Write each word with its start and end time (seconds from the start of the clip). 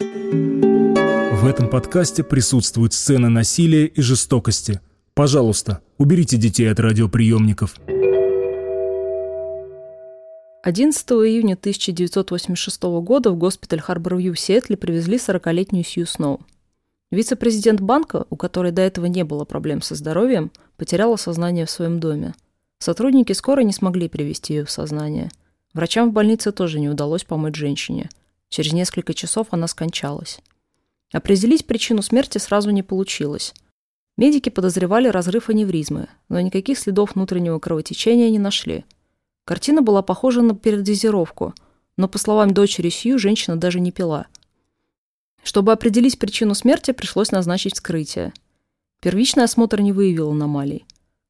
В 0.00 1.46
этом 1.46 1.68
подкасте 1.68 2.22
присутствуют 2.22 2.92
сцены 2.92 3.28
насилия 3.28 3.86
и 3.86 4.00
жестокости. 4.00 4.80
Пожалуйста, 5.14 5.80
уберите 5.98 6.36
детей 6.36 6.70
от 6.70 6.78
радиоприемников. 6.78 7.74
11 10.62 11.10
июня 11.10 11.54
1986 11.54 12.82
года 12.82 13.30
в 13.30 13.36
госпиталь 13.36 13.80
Харбор-Вью 13.80 14.34
в 14.34 14.38
Сиэтле 14.38 14.76
привезли 14.76 15.16
40-летнюю 15.16 15.84
Сью 15.84 16.06
Сноу. 16.06 16.40
Вице-президент 17.10 17.80
банка, 17.80 18.26
у 18.30 18.36
которой 18.36 18.70
до 18.70 18.82
этого 18.82 19.06
не 19.06 19.24
было 19.24 19.44
проблем 19.44 19.82
со 19.82 19.94
здоровьем, 19.94 20.52
потеряла 20.76 21.16
сознание 21.16 21.66
в 21.66 21.70
своем 21.70 21.98
доме. 21.98 22.34
Сотрудники 22.78 23.32
скорой 23.32 23.64
не 23.64 23.72
смогли 23.72 24.08
привести 24.08 24.54
ее 24.54 24.64
в 24.64 24.70
сознание. 24.70 25.30
Врачам 25.72 26.10
в 26.10 26.12
больнице 26.12 26.52
тоже 26.52 26.78
не 26.78 26.88
удалось 26.88 27.24
помочь 27.24 27.56
женщине. 27.56 28.10
Через 28.48 28.72
несколько 28.72 29.14
часов 29.14 29.48
она 29.50 29.66
скончалась. 29.66 30.40
Определить 31.12 31.66
причину 31.66 32.02
смерти 32.02 32.38
сразу 32.38 32.70
не 32.70 32.82
получилось. 32.82 33.54
Медики 34.16 34.48
подозревали 34.48 35.08
разрыв 35.08 35.48
аневризмы, 35.48 36.08
но 36.28 36.40
никаких 36.40 36.78
следов 36.78 37.14
внутреннего 37.14 37.58
кровотечения 37.58 38.30
не 38.30 38.38
нашли. 38.38 38.84
Картина 39.44 39.82
была 39.82 40.02
похожа 40.02 40.42
на 40.42 40.54
передозировку, 40.54 41.54
но, 41.96 42.08
по 42.08 42.18
словам 42.18 42.52
дочери 42.52 42.88
Сью, 42.88 43.18
женщина 43.18 43.56
даже 43.56 43.80
не 43.80 43.92
пила– 43.92 44.26
чтобы 45.42 45.72
определить 45.72 46.18
причину 46.18 46.54
смерти, 46.54 46.90
пришлось 46.90 47.30
назначить 47.30 47.74
вскрытие. 47.74 48.32
Первичный 49.00 49.44
осмотр 49.44 49.80
не 49.80 49.92
выявил 49.92 50.30
аномалий. 50.30 50.84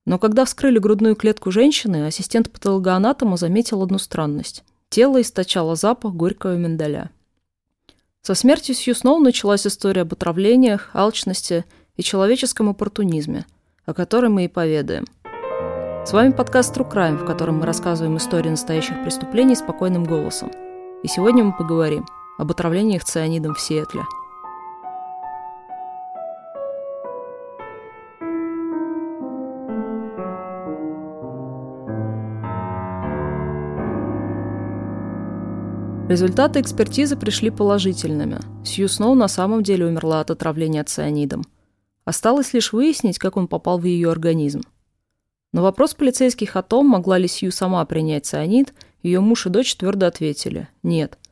Но 0.07 0.19
когда 0.19 0.45
вскрыли 0.45 0.79
грудную 0.79 1.15
клетку 1.15 1.51
женщины, 1.51 2.07
ассистент 2.07 2.51
патологоанатома 2.51 3.37
заметил 3.37 3.81
одну 3.81 3.99
странность. 3.99 4.65
Тело 4.91 5.21
источало 5.21 5.77
запах 5.77 6.15
горького 6.15 6.57
миндаля. 6.57 7.11
Со 8.23 8.35
смертью 8.35 8.75
Сью 8.75 8.95
Сноу 8.95 9.19
началась 9.19 9.67
история 9.67 10.03
об 10.03 10.15
отравлениях, 10.15 10.91
алчности 10.95 11.65
и 11.97 12.03
человеческом 12.03 12.71
оппортунизме, 12.71 13.47
о 13.85 13.93
которой 13.93 14.31
мы 14.31 14.47
и 14.47 14.49
поведаем. 14.49 15.05
С 16.07 16.13
вами 16.13 16.33
подкаст 16.33 16.75
True 16.75 16.91
Crime, 16.91 17.17
в 17.19 17.27
котором 17.27 17.59
мы 17.59 17.67
рассказываем 17.67 18.17
истории 18.17 18.49
настоящих 18.49 19.03
преступлений 19.03 19.57
спокойным 19.57 20.05
голосом. 20.05 20.51
И 21.03 21.09
сегодня 21.09 21.45
мы 21.45 21.57
поговорим– 21.57 22.07
об 22.39 22.51
отравлениях 22.51 23.05
цианидом 23.05 23.55
в 23.55 23.61
Сиэтле. 23.61 24.05
Результаты 36.09 36.61
экспертизы 36.61 37.17
пришли 37.17 37.51
положительными. 37.51 38.41
Сью 38.65 38.89
Сноу 38.89 39.15
на 39.15 39.29
самом 39.29 39.63
деле 39.63 39.87
умерла 39.87 40.21
от 40.21 40.31
отравления 40.31 40.83
цианидом. 40.85 41.45
Осталось 42.05 42.55
лишь 42.55 42.73
выяснить, 42.73 43.19
как 43.19 43.37
он 43.37 43.47
попал 43.47 43.79
в 43.79 43.85
ее 43.85 44.11
организм. 44.11 44.63
На 45.53 45.63
вопрос 45.63 45.95
полицейских 45.95 46.57
о 46.57 46.63
том, 46.63 46.87
могла 46.87 47.19
ли 47.19 47.29
Сью 47.29 47.53
сама 47.53 47.85
принять 47.85 48.27
цианид, 48.27 48.75
ее 49.03 49.21
муж 49.21 49.47
и 49.47 49.51
дочь 49.51 49.77
твердо 49.77 50.07
ответили– 50.07 50.69
нет– 50.83 51.19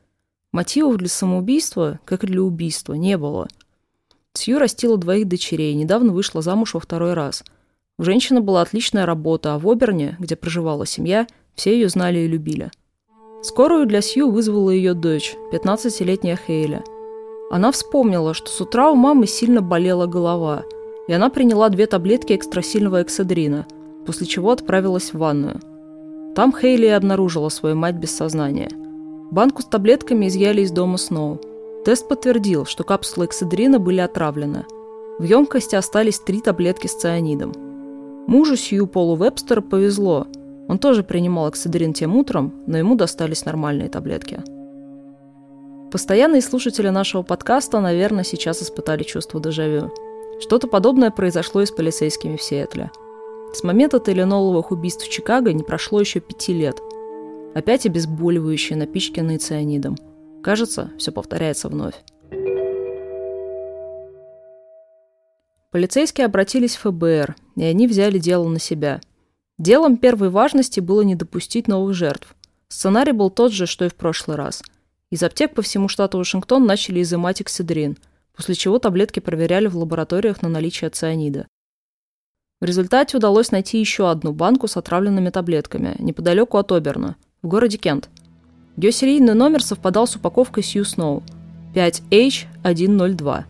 Мотивов 0.57 0.97
для 0.97 1.09
самоубийства, 1.09 1.99
как 2.05 2.23
и 2.23 2.27
для 2.27 2.41
убийства, 2.41 2.93
не 2.93 3.17
было. 3.17 3.47
Сью 4.33 4.59
растила 4.59 4.97
двоих 4.97 5.27
дочерей, 5.27 5.73
недавно 5.75 6.13
вышла 6.13 6.41
замуж 6.41 6.73
во 6.73 6.79
второй 6.79 7.13
раз. 7.13 7.43
У 7.99 8.03
женщины 8.03 8.39
была 8.41 8.61
отличная 8.61 9.05
работа, 9.05 9.53
а 9.53 9.59
в 9.59 9.69
Оберне, 9.69 10.15
где 10.19 10.35
проживала 10.35 10.85
семья, 10.85 11.27
все 11.53 11.73
ее 11.73 11.89
знали 11.89 12.19
и 12.19 12.27
любили. 12.27 12.71
Скорую 13.41 13.85
для 13.85 14.01
Сью 14.01 14.29
вызвала 14.29 14.71
ее 14.71 14.93
дочь, 14.93 15.35
15-летняя 15.51 16.37
Хейля. 16.37 16.83
Она 17.49 17.71
вспомнила, 17.71 18.33
что 18.33 18.49
с 18.49 18.59
утра 18.59 18.91
у 18.91 18.95
мамы 18.95 19.27
сильно 19.27 19.61
болела 19.61 20.05
голова, 20.05 20.63
и 21.07 21.13
она 21.13 21.29
приняла 21.29 21.69
две 21.69 21.87
таблетки 21.87 22.33
экстрасильного 22.33 23.01
экседрина, 23.01 23.65
после 24.05 24.27
чего 24.27 24.51
отправилась 24.51 25.13
в 25.13 25.17
ванную. 25.17 25.59
Там 26.35 26.53
Хейли 26.53 26.87
и 26.87 26.89
обнаружила 26.89 27.49
свою 27.49 27.75
мать 27.75 27.95
без 27.95 28.15
сознания– 28.15 28.69
Банку 29.29 29.61
с 29.61 29.65
таблетками 29.65 30.27
изъяли 30.27 30.61
из 30.61 30.71
дома 30.71 30.97
Сноу. 30.97 31.41
Тест 31.83 32.07
подтвердил, 32.07 32.65
что 32.65 32.85
капсулы 32.85 33.25
экседрина 33.25 33.77
были 33.77 33.99
отравлены. 33.99 34.65
В 35.19 35.23
емкости 35.23 35.75
остались 35.75 36.19
три 36.19 36.39
таблетки 36.39 36.87
с 36.87 36.95
цианидом. 36.95 37.51
Мужу 38.27 38.55
Сью 38.55 38.87
Полу 38.87 39.15
Вебстера 39.15 39.61
повезло. 39.61 40.27
Он 40.67 40.79
тоже 40.79 41.03
принимал 41.03 41.49
экседрин 41.49 41.93
тем 41.93 42.15
утром, 42.15 42.53
но 42.67 42.77
ему 42.77 42.95
достались 42.95 43.45
нормальные 43.45 43.89
таблетки. 43.89 44.41
Постоянные 45.91 46.41
слушатели 46.41 46.89
нашего 46.89 47.21
подкаста, 47.21 47.79
наверное, 47.79 48.23
сейчас 48.23 48.61
испытали 48.61 49.03
чувство 49.03 49.39
дежавю. 49.39 49.91
Что-то 50.39 50.67
подобное 50.67 51.11
произошло 51.11 51.61
и 51.61 51.65
с 51.65 51.71
полицейскими 51.71 52.35
в 52.35 52.43
Сиэтле. 52.43 52.91
С 53.53 53.63
момента 53.63 53.99
теленоловых 53.99 54.71
убийств 54.71 55.05
в 55.05 55.09
Чикаго 55.09 55.53
не 55.53 55.63
прошло 55.63 55.99
еще 55.99 56.19
пяти 56.19 56.53
лет– 56.53 56.79
Опять 57.57 57.87
обезболивающие, 57.87 58.77
напичканные 58.77 59.39
цианидом. 59.39 59.97
Кажется, 60.43 60.91
все 60.99 61.11
повторяется 61.11 61.69
вновь. 61.69 61.95
Полицейские 65.71 66.25
обратились 66.25 66.75
в 66.75 66.81
ФБР, 66.81 67.35
и 67.55 67.63
они 67.63 67.87
взяли 67.87 68.19
дело 68.19 68.47
на 68.47 68.59
себя. 68.59 69.01
Делом 69.57 69.97
первой 69.97 70.29
важности 70.29 70.79
было 70.79 71.01
не 71.01 71.15
допустить 71.15 71.67
новых 71.67 71.95
жертв. 71.95 72.35
Сценарий 72.67 73.11
был 73.11 73.29
тот 73.29 73.51
же, 73.51 73.65
что 73.65 73.85
и 73.85 73.89
в 73.89 73.95
прошлый 73.95 74.37
раз. 74.37 74.61
Из 75.09 75.23
аптек 75.23 75.55
по 75.55 75.61
всему 75.61 75.87
штату 75.87 76.17
Вашингтон 76.17 76.65
начали 76.65 77.01
изымать 77.01 77.41
экседрин, 77.41 77.97
после 78.35 78.55
чего 78.55 78.77
таблетки 78.77 79.19
проверяли 79.19 79.67
в 79.67 79.77
лабораториях 79.77 80.41
на 80.41 80.49
наличие 80.49 80.89
цианида. 80.89 81.47
В 82.59 82.65
результате 82.65 83.17
удалось 83.17 83.51
найти 83.51 83.79
еще 83.79 84.09
одну 84.09 84.33
банку 84.33 84.67
с 84.67 84.77
отравленными 84.77 85.29
таблетками, 85.29 85.95
неподалеку 85.99 86.57
от 86.57 86.71
Оберна– 86.71 87.15
в 87.41 87.47
городе 87.47 87.77
Кент. 87.77 88.09
Ее 88.75 88.91
серийный 88.91 89.33
номер 89.33 89.63
совпадал 89.63 90.07
с 90.07 90.15
упаковкой 90.15 90.63
Сью 90.63 90.85
Сноу 90.85 91.23
5H102. 91.73 93.43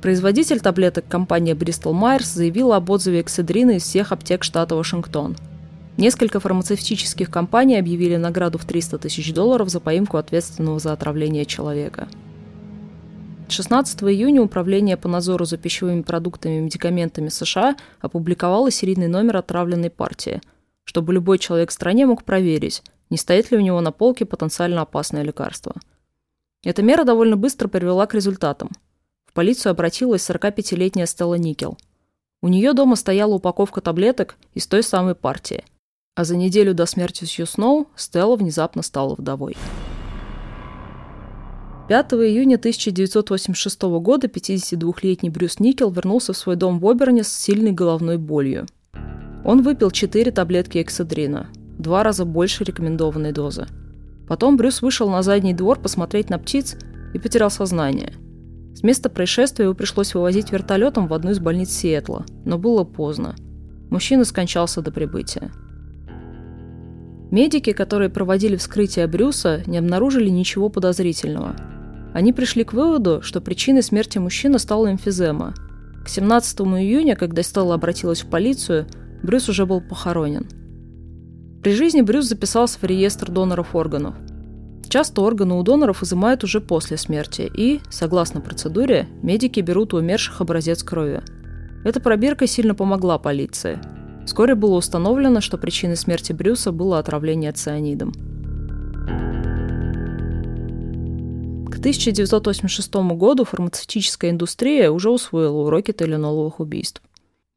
Производитель 0.00 0.60
таблеток 0.60 1.06
компания 1.08 1.54
Bristol 1.54 1.92
Myers 1.92 2.26
заявила 2.26 2.76
об 2.76 2.90
отзыве 2.90 3.20
экседрина 3.20 3.72
из 3.72 3.82
всех 3.82 4.12
аптек 4.12 4.44
штата 4.44 4.74
Вашингтон. 4.74 5.36
Несколько 5.96 6.40
фармацевтических 6.40 7.30
компаний 7.30 7.76
объявили 7.76 8.16
награду 8.16 8.58
в 8.58 8.64
300 8.64 8.98
тысяч 8.98 9.34
долларов 9.34 9.68
за 9.68 9.80
поимку 9.80 10.16
ответственного 10.16 10.78
за 10.78 10.92
отравление 10.92 11.44
человека. 11.44 12.08
16 13.48 14.02
июня 14.04 14.42
Управление 14.42 14.96
по 14.96 15.08
надзору 15.08 15.44
за 15.44 15.58
пищевыми 15.58 16.02
продуктами 16.02 16.58
и 16.58 16.60
медикаментами 16.60 17.28
США 17.28 17.76
опубликовало 18.00 18.70
серийный 18.70 19.08
номер 19.08 19.38
отравленной 19.38 19.90
партии– 19.90 20.40
чтобы 20.90 21.12
любой 21.12 21.38
человек 21.38 21.70
в 21.70 21.72
стране 21.72 22.04
мог 22.04 22.24
проверить, 22.24 22.82
не 23.10 23.16
стоит 23.16 23.52
ли 23.52 23.56
у 23.56 23.60
него 23.60 23.80
на 23.80 23.92
полке 23.92 24.24
потенциально 24.24 24.82
опасное 24.82 25.22
лекарство. 25.22 25.76
Эта 26.64 26.82
мера 26.82 27.04
довольно 27.04 27.36
быстро 27.36 27.68
привела 27.68 28.06
к 28.06 28.14
результатам. 28.14 28.70
В 29.30 29.32
полицию 29.32 29.70
обратилась 29.70 30.28
45-летняя 30.28 31.06
Стелла 31.06 31.36
Никел. 31.36 31.78
У 32.42 32.48
нее 32.48 32.72
дома 32.72 32.96
стояла 32.96 33.34
упаковка 33.34 33.80
таблеток 33.80 34.36
из 34.52 34.66
той 34.66 34.82
самой 34.82 35.14
партии. 35.14 35.64
А 36.16 36.24
за 36.24 36.36
неделю 36.36 36.74
до 36.74 36.84
смерти 36.84 37.24
Сью 37.24 37.46
Сноу 37.46 37.86
Стелла 37.94 38.36
внезапно 38.36 38.82
стала 38.82 39.14
вдовой. 39.14 39.56
5 41.88 42.12
июня 42.14 42.56
1986 42.56 43.82
года 43.82 44.26
52-летний 44.26 45.30
Брюс 45.30 45.60
Никел 45.60 45.90
вернулся 45.90 46.32
в 46.32 46.36
свой 46.36 46.56
дом 46.56 46.78
в 46.78 46.88
Оберне 46.88 47.24
с 47.24 47.32
сильной 47.32 47.72
головной 47.72 48.18
болью– 48.18 48.66
он 49.44 49.62
выпил 49.62 49.90
4 49.90 50.30
таблетки 50.32 50.82
экседрина, 50.82 51.48
два 51.78 52.02
раза 52.02 52.24
больше 52.24 52.64
рекомендованной 52.64 53.32
дозы. 53.32 53.66
Потом 54.28 54.56
Брюс 54.56 54.82
вышел 54.82 55.08
на 55.08 55.22
задний 55.22 55.54
двор 55.54 55.80
посмотреть 55.80 56.30
на 56.30 56.38
птиц 56.38 56.76
и 57.14 57.18
потерял 57.18 57.50
сознание. 57.50 58.12
С 58.74 58.82
места 58.82 59.10
происшествия 59.10 59.64
его 59.64 59.74
пришлось 59.74 60.14
вывозить 60.14 60.52
вертолетом 60.52 61.08
в 61.08 61.14
одну 61.14 61.32
из 61.32 61.38
больниц 61.38 61.70
Сиэтла, 61.70 62.24
но 62.44 62.58
было 62.58 62.84
поздно. 62.84 63.34
Мужчина 63.90 64.24
скончался 64.24 64.82
до 64.82 64.92
прибытия. 64.92 65.50
Медики, 67.30 67.72
которые 67.72 68.10
проводили 68.10 68.56
вскрытие 68.56 69.06
Брюса, 69.06 69.62
не 69.66 69.78
обнаружили 69.78 70.28
ничего 70.30 70.68
подозрительного. 70.68 71.54
Они 72.12 72.32
пришли 72.32 72.64
к 72.64 72.72
выводу, 72.72 73.20
что 73.22 73.40
причиной 73.40 73.82
смерти 73.82 74.18
мужчины 74.18 74.58
стала 74.58 74.90
эмфизема. 74.90 75.54
К 76.04 76.08
17 76.08 76.60
июня, 76.60 77.14
когда 77.14 77.42
Стелла 77.42 77.74
обратилась 77.74 78.22
в 78.22 78.30
полицию, 78.30 78.86
Брюс 79.22 79.48
уже 79.48 79.66
был 79.66 79.80
похоронен. 79.80 80.46
При 81.62 81.74
жизни 81.74 82.00
Брюс 82.00 82.26
записался 82.26 82.78
в 82.78 82.84
реестр 82.84 83.30
доноров 83.30 83.76
органов. 83.76 84.14
Часто 84.90 85.22
органы 85.22 85.54
у 85.54 85.62
доноров 85.62 86.02
изымают 86.02 86.42
уже 86.42 86.60
после 86.60 86.96
смерти 86.96 87.48
и, 87.54 87.80
согласно 87.90 88.40
процедуре, 88.40 89.06
медики 89.22 89.60
берут 89.60 89.94
у 89.94 89.98
умерших 89.98 90.40
образец 90.40 90.82
крови. 90.82 91.22
Эта 91.84 92.00
пробирка 92.00 92.48
сильно 92.48 92.74
помогла 92.74 93.16
полиции. 93.16 93.78
Вскоре 94.26 94.56
было 94.56 94.74
установлено, 94.74 95.40
что 95.40 95.58
причиной 95.58 95.96
смерти 95.96 96.32
Брюса 96.32 96.72
было 96.72 96.98
отравление 96.98 97.52
цианидом. 97.52 98.10
К 101.70 101.78
1986 101.78 102.92
году 103.14 103.44
фармацевтическая 103.44 104.32
индустрия 104.32 104.90
уже 104.90 105.10
усвоила 105.10 105.66
уроки 105.66 105.92
теленоловых 105.92 106.58
убийств. 106.58 107.00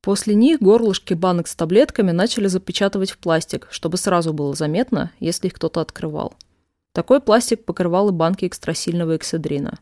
После 0.04 0.36
них 0.36 0.62
горлышки 0.62 1.16
банок 1.16 1.48
с 1.48 1.56
таблетками 1.56 2.12
начали 2.12 2.46
запечатывать 2.46 3.10
в 3.10 3.18
пластик, 3.18 3.70
чтобы 3.72 3.98
сразу 3.98 4.34
было 4.34 4.54
заметно, 4.54 5.10
если 5.20 5.48
их 5.48 5.54
кто-то 5.54 5.82
открывал. 5.82 6.36
Такой 6.94 7.20
пластик 7.22 7.66
покрывал 7.66 8.10
и 8.10 8.12
банки 8.12 8.46
экстрасильного 8.46 9.18
экседрина. 9.18 9.80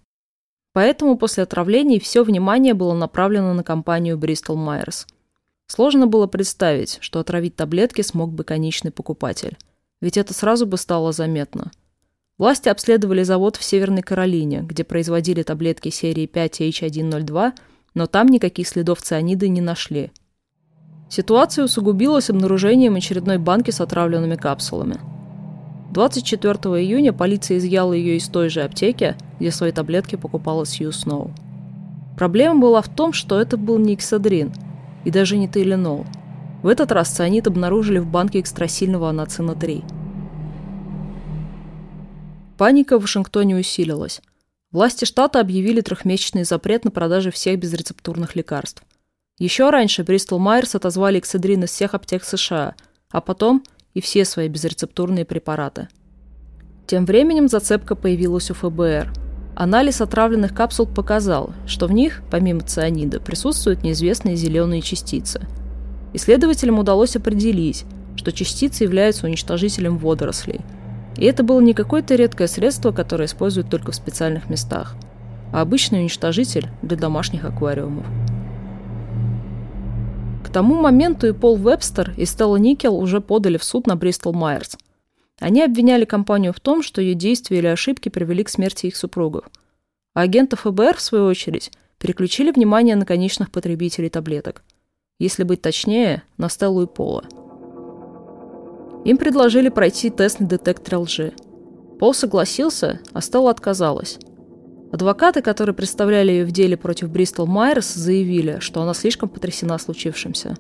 Поэтому 0.74 1.18
после 1.18 1.44
отравлений 1.44 2.00
все 2.00 2.24
внимание 2.24 2.74
было 2.74 2.94
направлено 2.94 3.54
на 3.54 3.63
компанию 3.63 4.18
Bristol 4.18 4.56
Myers. 4.56 5.06
Сложно 5.68 6.08
было 6.08 6.28
представить, 6.28 7.00
что 7.02 7.19
отравить 7.19 7.58
таблетки 7.58 8.02
смог 8.02 8.31
бы 8.31 8.46
конечный 8.46 8.92
покупатель. 8.92 9.58
Ведь 10.00 10.16
это 10.16 10.34
сразу 10.34 10.66
бы 10.66 10.78
стало 10.78 11.12
заметно. 11.12 11.72
Власти 12.38 12.69
обследовали 12.69 13.24
завод 13.24 13.58
в 13.58 13.63
Северной 13.63 14.02
Каролине, 14.02 14.62
где 14.62 14.86
производили 14.86 15.44
таблетки 15.44 15.90
серии 15.90 16.30
5H102, 16.31 17.52
но 17.94 18.08
там 18.08 18.28
никаких 18.28 18.69
следов 18.69 19.02
цианида 19.02 19.50
не 19.50 19.62
нашли. 19.62 20.12
Ситуация 21.10 21.66
усугубилась 21.66 22.30
обнаружением 22.30 22.96
очередной 22.96 23.38
банки 23.38 23.72
с 23.72 23.81
отравленными 23.81 24.38
капсулами– 24.38 25.02
24 25.92 26.54
июня 26.82 27.12
полиция 27.12 27.58
изъяла 27.58 27.92
ее 27.94 28.16
из 28.16 28.28
той 28.30 28.50
же 28.50 28.62
аптеки, 28.62 29.16
где 29.40 29.52
свои 29.52 29.72
таблетки 29.74 30.16
покупала 30.16 30.66
Сью 30.66 30.92
Сноу. 30.94 31.32
Проблема 32.18 32.62
была 32.62 32.82
в 32.82 32.88
том, 32.88 33.12
что 33.12 33.40
это 33.40 33.58
был 33.58 33.78
не 33.78 33.96
Иксадрин 33.96 34.54
и 35.04 35.12
даже 35.12 35.38
не 35.38 35.50
Тейленол. 35.50 36.06
В 36.64 36.68
этот 36.68 36.92
раз 36.92 37.10
цианид 37.10 37.48
обнаружили 37.48 38.00
в 38.00 38.08
банке 38.08 38.40
экстрасильного 38.40 39.10
анацина-3. 39.10 39.84
Паника 42.58 42.98
в 42.98 43.02
Вашингтоне 43.02 43.58
усилилась. 43.58 44.22
Власти 44.72 45.04
штата 45.04 45.42
объявили 45.42 45.82
трехмесячный 45.82 46.46
запрет 46.46 46.86
на 46.86 46.92
продажу 46.92 47.32
всех 47.32 47.60
безрецептурных 47.60 48.36
лекарств. 48.36 48.84
Еще 49.40 49.70
раньше 49.70 50.04
Бристол 50.04 50.40
Майерс 50.40 50.76
отозвали 50.76 51.20
экседрин 51.20 51.64
из 51.64 51.72
всех 51.72 51.96
аптек 51.96 52.24
США, 52.24 52.76
а 53.10 53.20
потом 53.20 53.64
и 53.94 54.02
все 54.02 54.26
свои 54.26 54.48
безрецептурные 54.48 55.26
препараты. 55.26 55.88
Тем 56.88 57.06
временем 57.06 57.48
зацепка 57.48 57.96
появилась 57.96 58.52
у 58.52 58.54
ФБР. 58.54 59.14
Анализ 59.56 60.02
отравленных 60.02 60.54
капсул 60.54 60.86
показал, 60.86 61.54
что 61.66 61.88
в 61.88 61.92
них, 61.92 62.22
помимо 62.32 62.62
цианида, 62.62 63.20
присутствуют 63.20 63.84
неизвестные 63.84 64.36
зеленые 64.36 64.82
частицы. 64.82 65.48
Исследователям 66.14 66.80
удалось 66.80 67.16
определить, 67.16 67.86
что 68.16 68.32
частицы 68.32 68.84
являются 68.84 69.26
уничтожителем 69.26 69.98
водорослей. 69.98 70.62
И 71.18 71.26
это 71.26 71.44
было 71.44 71.60
не 71.60 71.74
какое-то 71.74 72.16
редкое 72.16 72.48
средство, 72.48 72.92
которое 72.92 73.26
используют 73.26 73.70
только 73.70 73.92
в 73.92 73.96
специальных 73.96 74.50
местах, 74.50 74.96
а 75.52 75.62
обычный 75.62 76.00
уничтожитель 76.00 76.68
для 76.82 76.98
домашних 76.98 77.46
аквариумов. 77.46 78.06
Тому 80.53 80.75
моменту 80.75 81.27
и 81.27 81.31
Пол 81.31 81.56
Вебстер, 81.56 82.13
и 82.18 82.25
Стелла 82.25 82.57
Никел 82.57 82.98
уже 82.98 83.21
подали 83.21 83.57
в 83.57 83.63
суд 83.63 83.88
на 83.88 83.95
Бристол 83.95 84.33
Майерс. 84.33 84.77
Они 85.39 85.63
обвиняли 85.63 86.03
компанию 86.03 86.51
в 86.51 86.59
том, 86.59 86.83
что 86.83 87.01
ее 87.01 87.13
действия 87.13 87.59
или 87.59 87.68
ошибки 87.68 88.09
привели 88.09 88.44
к 88.44 88.50
смерти 88.50 88.88
их 88.88 88.98
супругов. 88.98 89.45
А 90.13 90.21
агенты 90.21 90.57
ФБР, 90.57 90.98
в 90.98 91.01
свою 91.01 91.25
очередь, 91.25 91.71
переключили 91.98 92.51
внимание 92.51 92.98
на 92.98 93.06
конечных 93.06 93.50
потребителей 93.50 94.09
таблеток. 94.09 94.63
Если 95.19 95.44
быть 95.44 95.62
точнее, 95.62 96.24
на 96.38 96.50
Стеллу 96.50 96.83
и 96.83 96.88
Пола. 96.88 97.24
Им 99.06 99.18
предложили 99.18 99.69
пройти 99.69 100.09
тест 100.09 100.42
на 100.42 100.48
детектор 100.48 101.00
лжи. 101.00 101.33
Пол 101.98 102.13
согласился, 102.13 103.00
а 103.13 103.21
Стелла 103.21 103.51
отказалась. 103.51 104.19
Адвокаты, 104.92 105.42
которые 105.42 105.74
представляли 105.74 106.32
ее 106.32 106.46
в 106.46 106.52
деле 106.52 106.76
против 106.76 107.10
Бристол 107.10 107.48
Майерс, 107.48 107.94
заявили, 107.94 108.58
что 108.60 108.82
она 108.82 108.94
слишком 108.94 109.30
потрясена 109.30 109.78
случившимся. 109.78 110.56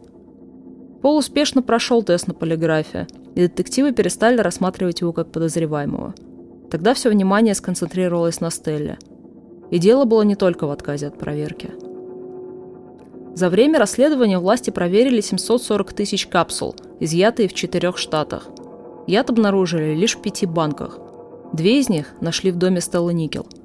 Пол 1.01 1.17
успешно 1.17 1.61
прошел 1.61 2.01
тест 2.01 2.27
на 2.27 2.33
полиграфе, 2.33 3.07
и 3.35 3.41
детективы 3.41 3.91
перестали 3.91 4.39
рассматривать 4.39 5.01
его 5.01 5.11
как 5.11 5.31
подозреваемого. 5.31 6.13
Тогда 6.69 6.93
все 6.93 7.09
внимание 7.09 7.53
сконцентрировалось 7.55 8.39
на 8.39 8.51
Стелле. 8.51 8.97
И 9.69 9.79
дело 9.79 10.05
было 10.05 10.21
не 10.21 10.35
только 10.35 10.65
в 10.65 10.71
отказе 10.71 11.07
от 11.07 11.17
проверки. 11.17 11.71
За 13.35 13.49
время 13.49 13.79
расследования 13.79 14.39
власти 14.39 14.69
проверили 14.69 15.19
740 15.19 15.91
тысяч 15.91 16.27
капсул, 16.27 16.75
изъятые 17.01 17.49
в 17.49 17.53
четырех 17.53 17.97
штатах. 17.97 18.47
Яд 19.07 19.29
обнаружили 19.29 19.93
лишь 19.93 20.15
в 20.15 20.21
пяти 20.21 20.45
банках. 20.45 20.99
Две 21.51 21.79
из 21.79 21.89
них 21.89 22.13
нашли 22.21 22.51
в 22.51 22.57
доме 22.57 22.79
Стеллы 22.79 23.13
Никел– 23.13 23.45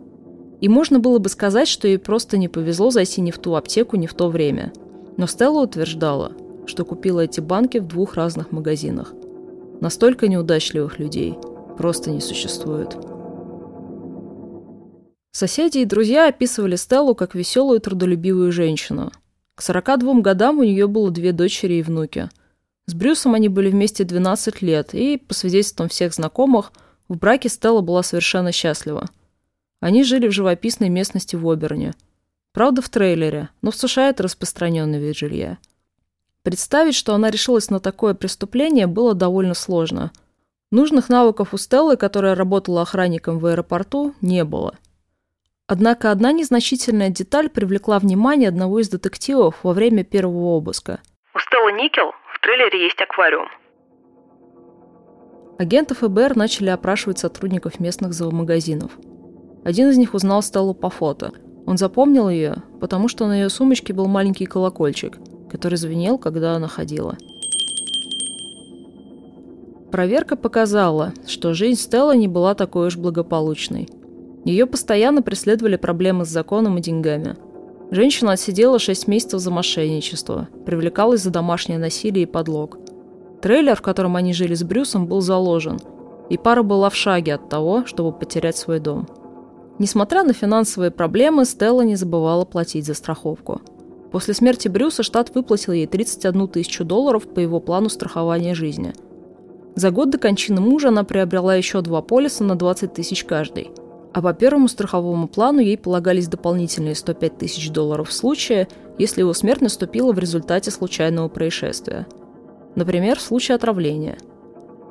и 0.61 0.69
можно 0.69 0.99
было 0.99 1.19
бы 1.19 1.29
сказать, 1.29 1.69
что 1.69 1.87
ей 1.87 1.99
просто 1.99 2.39
не 2.39 2.49
повезло 2.49 2.91
зайти 2.91 3.21
не 3.21 3.31
в 3.31 3.39
ту 3.39 3.55
аптеку, 3.55 3.97
не 3.97 4.07
в 4.07 4.15
то 4.15 4.29
время. 4.29 4.73
Но 5.17 5.27
Стелла 5.27 5.63
утверждала, 5.63 6.33
что 6.67 6.85
купила 6.85 7.21
эти 7.21 7.41
банки 7.41 7.79
в 7.79 7.87
двух 7.87 8.15
разных 8.15 8.53
магазинах. 8.53 9.13
Настолько 9.81 10.29
неудачливых 10.29 10.99
людей 10.99 11.35
просто 11.77 12.11
не 12.11 12.21
существует. 12.21 12.97
Соседи 15.33 15.79
и 15.79 15.85
друзья 15.85 16.29
описывали 16.29 16.77
Стеллу 16.77 17.15
как 17.15 17.35
веселую 17.35 17.79
и 17.79 17.83
трудолюбивую 17.83 18.53
женщину. 18.53 19.13
К 19.55 19.63
42 19.63 20.21
годам 20.21 20.59
у 20.59 20.63
нее 20.63 20.87
было 20.87 21.11
две 21.11 21.33
дочери 21.33 21.75
и 21.75 21.83
внуки. 21.83 22.31
С 22.87 22.95
Брюсом 22.95 23.35
они 23.35 23.49
были 23.49 23.69
вместе 23.71 24.05
12 24.05 24.63
лет, 24.63 24.95
и, 24.95 25.19
по 25.19 25.35
свидетельствам 25.35 25.89
всех 25.89 26.15
знакомых, 26.15 26.73
в 27.09 27.19
браке 27.19 27.49
Стелла 27.49 27.81
была 27.81 28.03
совершенно 28.03 28.53
счастлива. 28.53 29.09
Они 29.81 30.05
жили 30.05 30.27
в 30.27 30.33
живописной 30.33 30.89
местности 30.89 31.37
в 31.37 31.49
Оберне. 31.49 31.95
Правда, 32.53 32.81
в 32.81 32.89
трейлере, 32.89 33.51
но 33.61 33.71
в 33.71 33.77
США 33.77 34.09
это 34.09 34.23
распространенный 34.23 34.99
вид 34.99 35.17
жилья. 35.17 35.59
Представить, 36.43 36.95
что 36.95 37.15
она 37.15 37.31
решилась 37.31 37.69
на 37.71 37.81
такое 37.81 38.15
преступление, 38.15 38.87
было 38.87 39.15
довольно 39.15 39.55
сложно. 39.55 40.13
Нужных 40.71 41.09
навыков 41.09 41.53
у 41.53 41.59
Стеллы, 41.59 41.97
которая 41.97 42.35
работала 42.35 42.83
охранником 42.83 43.39
в 43.39 43.47
аэропорту, 43.47 44.15
не 44.21 44.45
было. 44.45 44.79
Однако 45.67 46.11
одна 46.11 46.33
незначительная 46.33 47.11
деталь 47.11 47.51
привлекла 47.51 47.99
внимание 47.99 48.49
одного 48.49 48.79
из 48.81 48.89
детективов 48.89 49.57
во 49.63 49.73
время 49.73 50.05
первого 50.05 50.57
обыска. 50.57 51.01
У 51.35 51.39
Стеллы 51.39 51.73
Никел 51.73 52.13
в 52.33 52.41
трейлере 52.41 52.85
есть 52.85 53.01
аквариум. 53.01 53.49
Агенты 55.59 55.95
ФБР 55.95 56.37
начали 56.37 56.69
опрашивать 56.71 57.19
сотрудников 57.19 57.81
местных 57.81 58.15
зоомагазинов– 58.15 58.93
один 59.67 59.89
из 59.89 59.99
них 59.99 60.15
узнал 60.15 60.43
Стеллу 60.43 60.75
по 60.75 60.91
фото. 60.91 61.33
Он 61.67 61.77
запомнил 61.77 62.29
ее, 62.29 62.63
потому 62.79 63.09
что 63.09 63.27
на 63.27 63.35
ее 63.35 63.49
сумочке 63.49 63.93
был 63.93 64.07
маленький 64.07 64.47
колокольчик, 64.47 65.19
который 65.51 65.75
звенел, 65.75 66.19
когда 66.19 66.55
она 66.55 66.69
ходила. 66.69 67.17
Проверка 69.91 70.37
показала, 70.37 71.15
что 71.27 71.53
жизнь 71.53 71.81
Стеллы 71.81 72.17
не 72.17 72.29
была 72.29 72.55
такой 72.55 72.87
уж 72.87 72.97
благополучной. 72.97 73.89
Ее 74.45 74.67
постоянно 74.67 75.21
преследовали 75.21 75.75
проблемы 75.75 76.25
с 76.25 76.29
законом 76.29 76.79
и 76.79 76.81
деньгами. 76.81 77.35
Женщина 77.91 78.35
отсидела 78.35 78.79
6 78.79 79.09
месяцев 79.09 79.41
за 79.41 79.51
мошенничество, 79.51 80.47
привлекалась 80.65 81.23
за 81.23 81.33
домашнее 81.33 81.81
насилие 81.81 82.23
и 82.23 82.27
подлог. 82.27 82.79
Трейлер, 83.43 83.75
в 83.75 83.83
котором 83.83 84.15
они 84.15 84.33
жили 84.33 84.55
с 84.55 84.63
Брюсом, 84.63 85.09
был 85.09 85.23
заложен, 85.23 85.81
и 86.31 86.39
пара 86.39 86.63
была 86.63 86.89
в 86.89 86.95
шаге 86.95 87.35
от 87.35 87.49
того, 87.49 87.85
чтобы 87.85 88.17
потерять 88.17 88.57
свой 88.57 88.79
дом. 88.79 89.09
Несмотря 89.79 90.25
на 90.25 90.33
финансовые 90.33 90.91
проблемы, 90.91 91.45
Стелла 91.45 91.83
не 91.83 91.97
забывала 91.97 92.45
платить 92.45 92.87
за 92.87 92.95
страховку. 92.95 93.61
После 94.11 94.33
смерти 94.33 94.69
Брюса 94.69 95.03
штат 95.03 95.35
выплатил 95.35 95.73
ей 95.73 95.87
31 95.87 96.49
тысячу 96.49 96.85
долларов 96.85 97.27
по 97.27 97.41
его 97.41 97.61
плану 97.61 97.91
страхования 97.91 98.55
жизни. 98.55 98.95
За 99.75 99.91
год 99.91 100.09
до 100.09 100.17
кончины 100.17 100.61
мужа 100.61 100.89
она 100.89 101.05
приобрела 101.05 101.55
еще 101.55 101.83
два 101.83 102.01
полиса 102.01 102.43
на 102.43 102.57
20 102.57 102.95
тысяч 102.95 103.25
каждый. 103.25 103.71
А 104.15 104.23
по 104.23 104.33
первому 104.33 104.69
страховому 104.69 105.29
плану 105.29 105.61
ей 105.61 105.77
полагались 105.77 106.29
дополнительные 106.29 106.95
105 106.95 107.37
тысяч 107.37 107.71
долларов 107.71 108.09
в 108.09 108.15
случае, 108.15 108.69
если 108.97 109.21
его 109.21 109.35
смерть 109.35 109.61
наступила 109.61 110.13
в 110.13 110.19
результате 110.19 110.71
случайного 110.71 111.29
происшествия. 111.29 112.07
Например, 112.75 113.19
в 113.19 113.23
случае 113.23 113.57
отравления. 113.57 114.17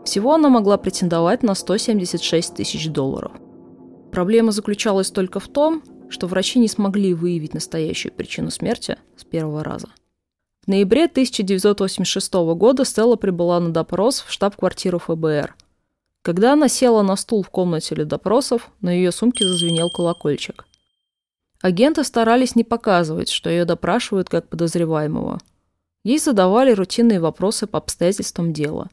Всего 0.04 0.36
она 0.36 0.50
могла 0.50 0.78
претендовать 0.78 1.42
на 1.42 1.56
176 1.56 2.54
тысяч 2.54 2.88
долларов. 2.90 3.32
Проблема 4.16 4.54
заключалась 4.54 5.12
только 5.12 5.42
в 5.42 5.50
том, 5.50 5.84
что 6.08 6.28
врачи 6.28 6.58
не 6.58 6.70
смогли 6.70 7.14
выявить 7.14 7.54
настоящую 7.54 8.14
причину 8.14 8.50
смерти 8.50 8.98
с 9.18 9.26
первого 9.26 9.62
раза. 9.62 9.90
В 10.64 10.70
ноябре 10.70 11.04
1986 11.04 12.34
года 12.56 12.86
Стелла 12.86 13.18
прибыла 13.18 13.60
на 13.60 13.74
допрос 13.74 14.22
в 14.22 14.32
штаб-квартиру 14.32 15.00
ФБР. 15.00 15.58
Когда 16.22 16.54
она 16.54 16.70
села 16.70 17.02
на 17.02 17.18
стул 17.18 17.44
в 17.44 17.50
комнате 17.50 17.94
для 17.94 18.06
допросов, 18.06 18.72
на 18.80 18.90
ее 18.90 19.12
сумке 19.12 19.46
зазвенел 19.46 19.90
колокольчик. 19.90 20.66
Агенты 21.62 22.06
старались 22.06 22.56
не 22.56 22.64
показывать, 22.64 23.30
что 23.30 23.50
ее 23.50 23.66
допрашивают 23.66 24.30
как 24.30 24.48
подозреваемого. 24.48 25.40
Ей 26.06 26.20
задавали 26.20 26.72
рутинные 26.72 27.20
вопросы 27.20 27.68
по 27.68 27.80
обстоятельствам 27.80 28.54
дела. 28.54 28.90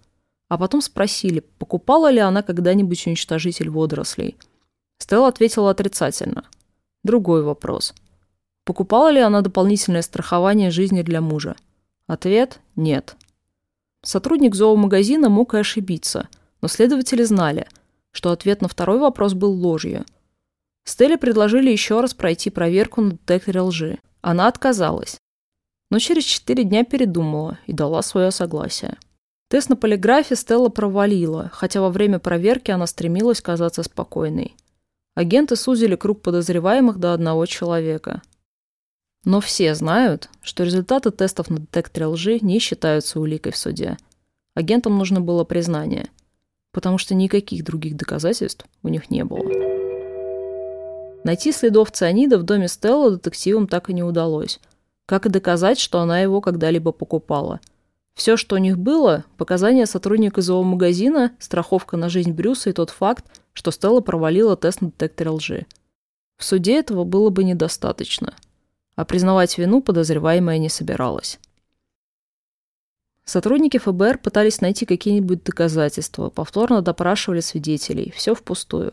А 0.49 0.59
потом 0.59 0.81
спросили, 0.83 1.45
покупала 1.61 2.11
ли 2.11 2.19
она 2.19 2.43
когда-нибудь 2.43 3.07
уничтожитель 3.07 3.71
водорослей– 3.71 4.35
Стелла 5.02 5.26
ответила 5.26 5.71
отрицательно. 5.71 6.44
Другой 7.02 7.42
вопрос. 7.42 7.92
Покупала 8.64 9.11
ли 9.11 9.18
она 9.18 9.40
дополнительное 9.40 10.00
страхование 10.00 10.71
жизни 10.71 11.02
для 11.02 11.21
мужа? 11.21 11.56
Ответ– 12.06 12.61
нет. 12.76 13.16
Сотрудник 14.04 14.54
зоомагазина 14.54 15.28
мог 15.28 15.54
и 15.54 15.59
ошибиться, 15.59 16.28
но 16.61 16.68
следователи 16.68 17.25
знали, 17.25 17.66
что 18.12 18.30
ответ 18.30 18.62
на 18.62 18.68
второй 18.68 19.00
вопрос 19.00 19.35
был 19.35 19.50
ложью. 19.50 20.04
Стелле 20.85 21.18
предложили 21.18 21.68
еще 21.68 22.00
раз 22.00 22.14
пройти 22.14 22.50
проверку 22.50 23.00
на 23.00 23.11
детекторе 23.11 23.61
лжи. 23.61 23.99
Она 24.21 24.47
отказалась, 24.47 25.18
но 25.90 25.99
через 25.99 26.23
четыре 26.23 26.62
дня 26.62 26.85
передумала 26.85 27.59
и 27.66 27.73
дала 27.73 28.02
свое 28.02 28.30
согласие. 28.30 28.97
Тест 29.49 29.68
на 29.68 29.75
полиграфе 29.75 30.37
Стелла 30.37 30.68
провалила, 30.68 31.50
хотя 31.52 31.80
во 31.80 31.90
время 31.90 32.21
проверки 32.21 32.71
она 32.71 32.87
стремилась 32.87 33.40
казаться 33.40 33.82
спокойной. 33.82 34.54
Агенты 35.14 35.57
сузили 35.57 35.95
круг 35.95 36.23
подозреваемых 36.23 36.99
до 36.99 37.12
одного 37.12 37.45
человека. 37.45 38.23
Но 39.25 39.40
все 39.40 39.75
знают, 39.75 40.31
что 40.40 40.64
результаты 40.64 41.11
тестов 41.11 41.50
на 41.50 41.59
детекторе 41.59 42.07
лжи 42.07 42.38
не 42.40 42.59
считаются 42.59 43.21
уликой 43.21 43.52
в 43.52 43.57
суде. 43.57 43.99
Агентам 44.54 44.97
нужно 44.97 45.21
было 45.21 45.45
признание, 45.45 46.09
потому 46.73 46.99
что 46.99 47.14
никаких 47.14 47.62
других 47.62 47.97
доказательств 47.97 48.66
у 48.83 48.88
них 48.88 49.11
не 49.11 49.25
было. 49.25 49.45
Найти 51.25 51.52
следов 51.52 51.92
цианида 51.92 52.38
в 52.38 52.42
доме 52.42 52.66
Стелла 52.66 53.12
детективам 53.12 53.69
так 53.69 53.90
и 53.90 53.92
не 53.92 54.02
удалось, 54.02 54.61
как 55.07 55.26
и 55.26 55.28
доказать, 55.28 55.78
что 55.78 56.00
она 56.00 56.21
его 56.21 56.40
когда-либо 56.40 56.90
покупала. 56.90 57.61
Все, 58.14 58.37
что 58.37 58.57
у 58.57 58.59
них 58.59 58.78
было, 58.78 59.25
показания 59.37 59.87
сотрудника 59.87 60.42
зоомагазина, 60.42 61.33
страховка 61.38 61.97
на 61.97 62.09
жизнь 62.09 62.33
Брюса 62.33 62.71
и 62.71 62.73
тот 62.73 62.90
факт, 62.90 63.25
что 63.52 63.71
Стелла 63.71 64.00
провалила 64.00 64.57
тест 64.57 64.81
на 64.81 64.88
детекторе 64.88 65.31
лжи. 65.31 65.66
В 66.37 66.45
суде 66.45 66.78
этого 66.78 67.04
было 67.04 67.31
бы 67.31 67.45
недостаточно– 67.45 68.35
а 68.97 69.04
признавать 69.04 69.57
вину 69.59 69.83
подозреваемая 69.83 70.59
не 70.59 70.69
собиралась. 70.69 71.38
Сотрудники 73.25 73.78
ФБР 73.78 74.19
пытались 74.19 74.61
найти 74.61 74.85
какие-нибудь 74.85 75.45
доказательства, 75.45 76.28
повторно 76.28 76.83
допрашивали 76.83 77.40
свидетелей, 77.40 78.12
все 78.16 78.35
впустую. 78.35 78.92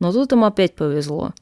Но 0.00 0.12
тут 0.12 0.32
им 0.32 0.44
опять 0.44 0.74
повезло. 0.74 1.32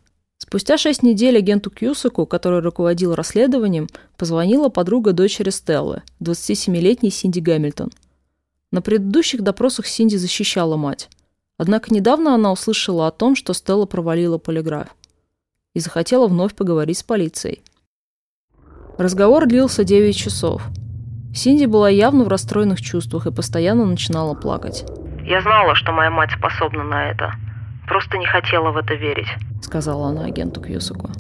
Спустя 0.47 0.79
шесть 0.79 1.03
недель 1.03 1.37
агенту 1.37 1.71
Кьюсаку, 1.71 2.25
который 2.25 2.61
руководил 2.61 3.17
расследованием, 3.17 3.89
позвонила 4.17 4.69
подруга 4.69 5.13
дочери 5.13 5.51
Стеллы, 5.51 6.03
27-летней 6.23 7.11
Синди 7.11 7.41
Гамильтон. 7.41 7.91
На 8.71 8.81
предыдущих 8.81 9.43
допросах 9.43 9.87
Синди 9.87 10.15
защищала 10.15 10.77
мать. 10.77 11.09
Однако 11.59 11.93
недавно 11.93 12.33
она 12.33 12.53
услышала 12.53 13.09
о 13.09 13.11
том, 13.11 13.35
что 13.35 13.55
Стелла 13.55 13.87
провалила 13.87 14.39
полиграф. 14.39 14.89
И 15.75 15.81
захотела 15.81 16.29
вновь 16.29 16.55
поговорить 16.55 16.99
с 16.99 17.03
полицией. 17.03 17.63
Разговор 18.99 19.47
длился 19.47 19.83
9 19.83 20.17
часов. 20.17 20.63
Синди 21.35 21.67
была 21.67 21.91
явно 21.91 22.25
в 22.25 22.29
расстроенных 22.29 22.81
чувствах 22.81 23.27
и 23.27 23.33
постоянно 23.33 23.85
начинала 23.85 24.35
плакать. 24.35 24.85
«Я 25.25 25.43
знала, 25.43 25.75
что 25.75 25.91
моя 25.91 26.11
мать 26.11 26.31
способна 26.39 26.85
на 26.85 27.11
это. 27.11 27.33
Просто 27.89 28.17
не 28.17 28.27
хотела 28.27 28.71
в 28.71 28.77
это 28.77 28.95
верить»,— 28.95 29.29
сказала 29.67 30.09
она 30.09 30.25
агенту 30.25 30.63
Кьюсаку. 30.63 31.11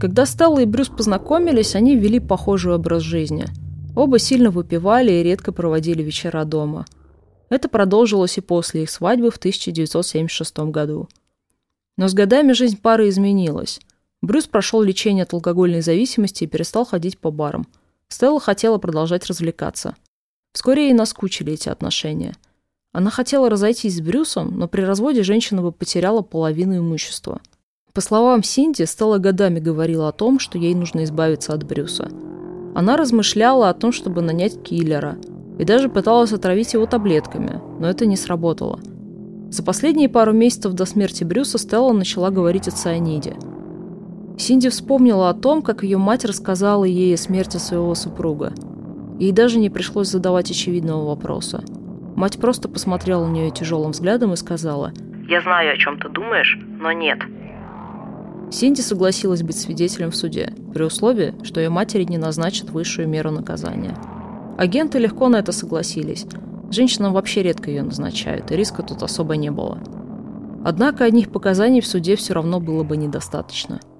Когда 0.00 0.26
Стелла 0.26 0.60
и 0.60 0.64
Брюс 0.64 0.88
познакомились, 0.88 1.76
они 1.76 1.96
вели 1.96 2.18
похожий 2.18 2.74
образ 2.74 3.02
жизни. 3.02 3.46
Оба 3.94 4.18
сильно 4.18 4.50
выпивали 4.50 5.12
и 5.12 5.22
редко 5.22 5.52
проводили 5.52 6.02
вечера 6.02 6.44
дома. 6.44 6.86
Это 7.50 7.68
продолжилось 7.68 8.38
и 8.38 8.40
после 8.40 8.82
их 8.82 8.90
свадьбы 8.90 9.30
в 9.30 9.36
1976 9.36 10.58
году. 10.70 11.08
Но 11.96 12.08
с 12.08 12.14
годами 12.14 12.52
жизнь 12.52 12.80
пары 12.80 13.10
изменилась. 13.10 13.78
Брюс 14.22 14.46
прошел 14.46 14.82
лечение 14.82 15.24
от 15.24 15.34
алкогольной 15.34 15.82
зависимости 15.82 16.44
и 16.44 16.48
перестал 16.48 16.84
ходить 16.84 17.18
по 17.18 17.30
барам. 17.30 17.66
Стелла 18.08 18.40
хотела 18.40 18.78
продолжать 18.78 19.26
развлекаться. 19.26 19.94
Вскоре 20.52 20.86
ей 20.86 20.94
наскучили 20.94 21.52
эти 21.52 21.68
отношения. 21.68 22.34
Она 22.92 23.10
хотела 23.10 23.48
разойтись 23.48 23.96
с 23.96 24.00
Брюсом, 24.00 24.58
но 24.58 24.68
при 24.68 24.82
разводе 24.82 25.22
женщина 25.22 25.62
бы 25.62 25.72
потеряла 25.72 26.22
половину 26.22 26.78
имущества. 26.78 27.40
По 27.92 28.00
словам 28.00 28.42
Синди, 28.42 28.84
Стелла 28.84 29.18
годами 29.18 29.60
говорила 29.60 30.08
о 30.08 30.12
том, 30.12 30.38
что 30.38 30.58
ей 30.58 30.74
нужно 30.74 31.04
избавиться 31.04 31.52
от 31.52 31.64
Брюса. 31.64 32.08
Она 32.74 32.96
размышляла 32.96 33.68
о 33.68 33.74
том, 33.74 33.92
чтобы 33.92 34.22
нанять 34.22 34.62
киллера, 34.62 35.18
и 35.58 35.64
даже 35.64 35.88
пыталась 35.88 36.32
отравить 36.32 36.72
его 36.72 36.86
таблетками, 36.86 37.60
но 37.78 37.88
это 37.88 38.06
не 38.06 38.16
сработало. 38.16 38.80
За 39.50 39.62
последние 39.62 40.08
пару 40.08 40.32
месяцев 40.32 40.72
до 40.72 40.86
смерти 40.86 41.24
Брюса 41.24 41.58
Стелла 41.58 41.92
начала 41.92 42.30
говорить 42.30 42.68
о 42.68 42.70
цианиде– 42.70 43.36
Синди 44.38 44.70
вспомнила 44.70 45.28
о 45.28 45.34
том, 45.34 45.62
как 45.62 45.82
ее 45.82 45.98
мать 45.98 46.24
рассказала 46.24 46.84
ей 46.84 47.14
о 47.14 47.18
смерти 47.18 47.58
своего 47.58 47.94
супруга. 47.94 48.52
Ей 49.18 49.32
даже 49.32 49.58
не 49.58 49.70
пришлось 49.70 50.08
задавать 50.08 50.50
очевидного 50.50 51.06
вопроса. 51.06 51.62
Мать 52.22 52.38
просто 52.38 52.68
посмотрела 52.68 53.26
на 53.26 53.32
нее 53.32 53.50
тяжелым 53.50 53.90
взглядом 53.90 54.32
и 54.32 54.36
сказала 54.36 54.92
«Я 55.26 55.40
знаю, 55.40 55.72
о 55.72 55.76
чем 55.76 55.98
ты 55.98 56.08
думаешь, 56.08 56.56
но 56.78 56.92
нет». 56.92 57.18
Синди 58.48 58.80
согласилась 58.80 59.42
быть 59.42 59.58
свидетелем 59.58 60.12
в 60.12 60.14
суде, 60.14 60.54
при 60.72 60.84
условии, 60.84 61.34
что 61.42 61.58
ее 61.58 61.68
матери 61.68 62.04
не 62.04 62.18
назначат 62.18 62.70
высшую 62.70 63.08
меру 63.08 63.32
наказания. 63.32 63.96
Агенты 64.56 65.00
легко 65.00 65.28
на 65.28 65.40
это 65.40 65.50
согласились. 65.50 66.24
Женщинам 66.70 67.12
вообще 67.12 67.42
редко 67.42 67.72
ее 67.72 67.82
назначают, 67.82 68.52
и 68.52 68.56
риска 68.56 68.84
тут 68.84 69.02
особо 69.02 69.34
не 69.34 69.50
было. 69.50 69.80
Однако 70.64 71.04
одних 71.04 71.32
показаний 71.32 71.80
в 71.80 71.88
суде 71.88 72.14
все 72.14 72.34
равно 72.34 72.60
было 72.60 72.84
бы 72.84 72.96
недостаточно– 72.96 73.80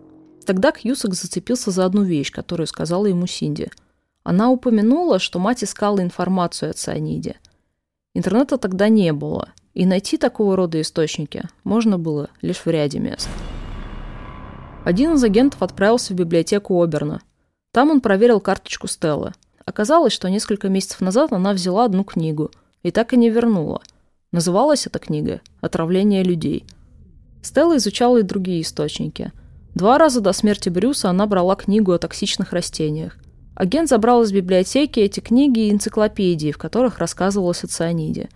Тогда 0.47 0.73
Кьюсак 0.73 1.15
зацепился 1.15 1.73
за 1.73 1.85
одну 1.85 2.03
вещь, 2.03 2.33
которую 2.33 2.67
сказала 2.69 3.07
ему 3.07 3.27
Синди. 3.27 3.71
Она 4.25 4.51
упомянула, 4.51 5.19
что 5.19 5.39
мать 5.39 5.63
искала 5.63 6.01
информацию 6.01 6.71
о 6.71 6.75
цианиде. 6.75 7.37
Интернета 8.15 8.59
тогда 8.59 8.89
не 8.89 9.13
было, 9.13 9.49
и 9.75 9.87
найти 9.87 10.17
такого 10.17 10.57
рода 10.57 10.81
источники 10.81 11.45
можно 11.65 11.99
было 11.99 12.29
лишь 12.41 12.59
в 12.59 12.67
ряде 12.67 12.99
мест. 12.99 13.29
Один 14.85 15.15
из 15.15 15.25
агентов 15.25 15.63
отправился 15.63 16.13
в 16.13 16.17
библиотеку 16.17 16.83
Оберна. 16.83 17.21
Там 17.73 17.91
он 17.91 18.01
проверил 18.01 18.41
карточку 18.41 18.87
Стеллы. 18.87 19.33
Оказалось, 19.65 20.13
что 20.13 20.29
несколько 20.29 20.69
месяцев 20.69 21.01
назад 21.01 21.33
она 21.33 21.53
взяла 21.53 21.85
одну 21.85 22.05
книгу 22.05 22.51
и 22.83 22.91
так 22.91 23.13
и 23.13 23.17
не 23.17 23.31
вернула. 23.31 23.81
Называлась 24.33 24.87
эта 24.87 24.99
книга 24.99 25.41
«Отравление 25.61 26.23
людей». 26.23 26.67
Стелла 27.43 27.77
изучала 27.77 28.19
и 28.19 28.23
другие 28.23 28.63
источники– 28.63 29.33
Два 29.75 29.97
раза 29.97 30.21
до 30.21 30.33
смерти 30.33 30.69
Брюса 30.69 31.09
она 31.09 31.27
брала 31.27 31.57
книгу 31.57 31.93
о 31.93 31.99
токсичных 31.99 32.53
растениях. 32.53 33.17
Агент 33.63 33.89
забрал 33.89 34.25
из 34.25 34.33
библиотеки 34.33 34.99
эти 34.99 35.21
книги 35.21 35.61
и 35.61 35.71
энциклопедии, 35.71 36.51
в 36.51 36.59
которых 36.59 36.99
рассказывалось 36.99 37.63
о 37.63 37.69
цианиде. 37.69 38.29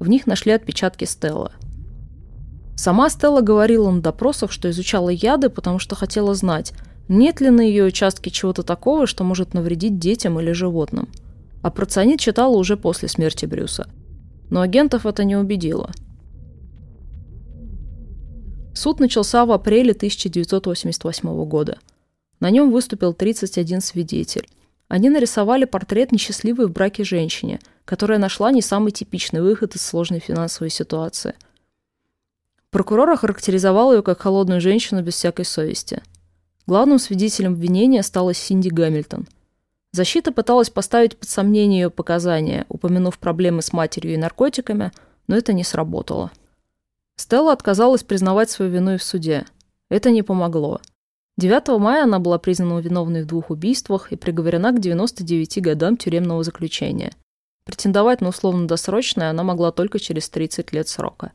В 0.00 0.08
них 0.08 0.26
нашли 0.26 0.50
отпечатки 0.50 1.04
Стелла. 1.04 1.52
Сама 2.74 3.08
Стелла 3.08 3.42
говорила 3.42 3.92
на 3.92 4.02
допросах, 4.02 4.50
что 4.50 4.68
изучала 4.70 5.10
яды, 5.10 5.50
потому 5.50 5.78
что 5.78 5.94
хотела 5.94 6.34
знать, 6.34 6.72
нет 7.06 7.40
ли 7.40 7.50
на 7.50 7.60
ее 7.60 7.84
участке 7.84 8.32
чего-то 8.32 8.64
такого, 8.64 9.06
что 9.06 9.22
может 9.22 9.54
навредить 9.54 10.00
детям 10.00 10.40
или 10.40 10.50
животным. 10.50 11.08
А 11.62 11.70
про 11.70 11.86
цианид 11.86 12.18
читала 12.18 12.56
уже 12.56 12.76
после 12.76 13.06
смерти 13.06 13.46
Брюса. 13.46 13.86
Но 14.50 14.62
агентов 14.62 15.06
это 15.06 15.22
не 15.22 15.36
убедило– 15.36 15.92
Суд 18.74 18.98
начался 18.98 19.44
в 19.44 19.52
апреле 19.52 19.92
1988 19.92 21.44
года. 21.44 21.78
На 22.40 22.50
нем 22.50 22.72
выступил 22.72 23.12
31 23.12 23.80
свидетель. 23.80 24.48
Они 24.92 25.08
нарисовали 25.08 25.64
портрет 25.64 26.12
несчастливой 26.12 26.66
в 26.66 26.70
браке 26.70 27.02
женщине, 27.02 27.60
которая 27.86 28.18
нашла 28.18 28.52
не 28.52 28.60
самый 28.60 28.92
типичный 28.92 29.40
выход 29.40 29.74
из 29.74 29.80
сложной 29.80 30.18
финансовой 30.18 30.68
ситуации. 30.68 31.32
Прокурор 32.68 33.08
охарактеризовал 33.08 33.94
ее 33.94 34.02
как 34.02 34.20
холодную 34.20 34.60
женщину 34.60 35.02
без 35.02 35.14
всякой 35.14 35.46
совести. 35.46 36.02
Главным 36.66 36.98
свидетелем 36.98 37.54
обвинения 37.54 38.02
стала 38.02 38.34
Синди 38.34 38.68
Гамильтон. 38.68 39.26
Защита 39.92 40.30
пыталась 40.30 40.68
поставить 40.68 41.16
под 41.16 41.26
сомнение 41.26 41.84
ее 41.84 41.90
показания, 41.90 42.66
упомянув 42.68 43.18
проблемы 43.18 43.62
с 43.62 43.72
матерью 43.72 44.12
и 44.12 44.18
наркотиками, 44.18 44.92
но 45.26 45.38
это 45.38 45.54
не 45.54 45.64
сработало. 45.64 46.30
Стелла 47.16 47.54
отказалась 47.54 48.02
признавать 48.02 48.50
свою 48.50 48.70
вину 48.70 48.92
и 48.92 48.98
в 48.98 49.02
суде. 49.02 49.46
Это 49.88 50.10
не 50.10 50.22
помогло. 50.22 50.82
9 51.38 51.80
мая 51.80 52.04
она 52.04 52.18
была 52.18 52.38
признана 52.38 52.78
виновной 52.78 53.22
в 53.22 53.26
двух 53.26 53.50
убийствах 53.50 54.12
и 54.12 54.16
приговорена 54.16 54.72
к 54.72 54.80
99 54.80 55.62
годам 55.62 55.96
тюремного 55.96 56.42
заключения. 56.42 57.12
Претендовать 57.64 58.20
на 58.20 58.28
условно-досрочное 58.28 59.30
она 59.30 59.42
могла 59.42 59.72
только 59.72 59.98
через 59.98 60.28
30 60.28 60.72
лет 60.72 60.88
срока. 60.88 61.32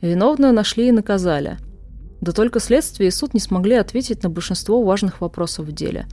Виновную 0.00 0.52
нашли 0.52 0.88
и 0.88 0.92
наказали. 0.92 1.58
Да 2.20 2.32
только 2.32 2.60
следствие 2.60 3.08
и 3.08 3.10
суд 3.10 3.34
не 3.34 3.40
смогли 3.40 3.74
ответить 3.74 4.22
на 4.22 4.30
большинство 4.30 4.82
важных 4.82 5.20
вопросов 5.20 5.66
в 5.66 5.72
деле. 5.72 6.06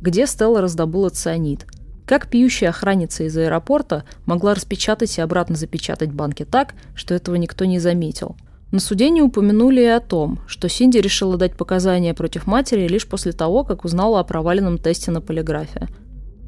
Где 0.00 0.26
Стелла 0.26 0.60
раздобыла 0.60 1.10
цианид– 1.10 1.66
как 2.06 2.28
пьющая 2.28 2.68
охранница 2.68 3.24
из 3.24 3.36
аэропорта 3.36 4.04
могла 4.26 4.54
распечатать 4.54 5.18
и 5.18 5.20
обратно 5.20 5.56
запечатать 5.56 6.12
банки 6.12 6.44
так, 6.44 6.74
что 6.94 7.14
этого 7.14 7.34
никто 7.34 7.64
не 7.64 7.80
заметил? 7.80 8.36
На 8.76 8.80
суде 8.80 9.08
не 9.08 9.22
упомянули 9.22 9.80
и 9.80 9.86
о 9.86 10.00
том, 10.00 10.38
что 10.46 10.68
Синди 10.68 10.98
решила 10.98 11.38
дать 11.38 11.56
показания 11.56 12.12
против 12.12 12.46
матери 12.46 12.86
лишь 12.86 13.08
после 13.08 13.32
того, 13.32 13.64
как 13.64 13.86
узнала 13.86 14.20
о 14.20 14.24
проваленном 14.24 14.76
тесте 14.76 15.10
на 15.10 15.22
полиграфе. 15.22 15.88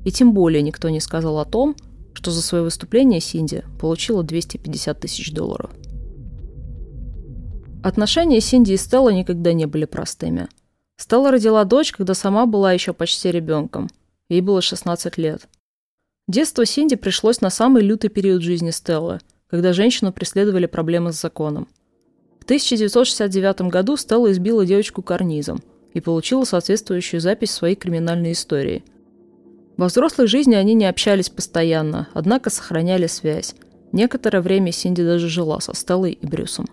И 0.04 0.10
тем 0.10 0.34
более 0.34 0.60
никто 0.60 0.90
не 0.90 1.00
сказал 1.00 1.38
о 1.38 1.46
том, 1.46 1.74
что 2.12 2.30
за 2.30 2.42
свое 2.42 2.64
выступление 2.64 3.20
Синди 3.20 3.64
получила 3.80 4.22
250 4.22 5.00
тысяч 5.00 5.32
долларов. 5.32 5.70
Отношения 7.82 8.42
Синди 8.42 8.72
и 8.72 8.76
Стелла 8.76 9.08
никогда 9.08 9.54
не 9.54 9.64
были 9.64 9.86
простыми. 9.86 10.48
Стелла 10.98 11.30
родила 11.30 11.64
дочь, 11.64 11.92
когда 11.92 12.12
сама 12.12 12.44
была 12.44 12.74
еще 12.74 12.92
почти 12.92 13.30
ребенком. 13.30 13.88
Ей 14.28 14.42
было 14.42 14.60
16 14.60 15.16
лет. 15.16 15.48
Детство 16.26 16.66
Синди 16.66 16.96
пришлось 16.96 17.40
на 17.40 17.48
самый 17.48 17.82
лютый 17.82 18.08
период 18.08 18.42
жизни 18.42 18.70
Стеллы, 18.70 19.20
когда 19.46 19.72
женщину 19.72 20.12
преследовали 20.12 20.66
проблемы 20.66 21.14
с 21.14 21.20
законом. 21.22 21.68
В 22.48 22.50
1969 22.50 23.68
году 23.70 23.98
Стелла 23.98 24.32
избила 24.32 24.64
девочку 24.64 25.02
карнизом 25.02 25.62
и 25.92 26.00
получила 26.00 26.44
соответствующую 26.44 27.20
запись 27.20 27.50
в 27.50 27.52
своей 27.52 27.74
криминальной 27.74 28.32
истории. 28.32 28.84
Во 29.76 29.88
взрослой 29.88 30.28
жизни 30.28 30.54
они 30.54 30.72
не 30.72 30.86
общались 30.86 31.28
постоянно, 31.28 32.08
однако 32.14 32.48
сохраняли 32.48 33.06
связь. 33.06 33.54
Некоторое 33.92 34.40
время 34.40 34.72
Синди 34.72 35.04
даже 35.04 35.28
жила 35.28 35.60
со 35.60 35.74
Стеллой 35.74 36.12
и 36.12 36.26
Брюсом. 36.26 36.64